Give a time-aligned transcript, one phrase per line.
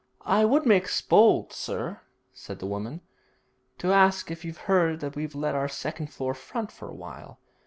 [0.25, 1.99] 'I would make bold, sir,'
[2.33, 3.01] said the woman,
[3.77, 7.39] 'to ask if you've heard that we've let our second floor front for a while.